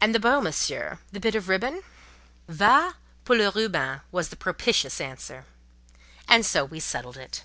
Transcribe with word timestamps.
"And 0.00 0.14
the 0.14 0.18
bow, 0.18 0.40
Monsieur—the 0.40 1.20
bit 1.20 1.34
of 1.34 1.50
ribbon?" 1.50 1.82
"Va 2.48 2.96
pour 3.26 3.36
le 3.36 3.52
ruban!" 3.52 4.00
was 4.10 4.30
the 4.30 4.34
propitious 4.34 4.98
answer. 4.98 5.44
And 6.26 6.46
so 6.46 6.64
we 6.64 6.80
settled 6.80 7.18
it. 7.18 7.44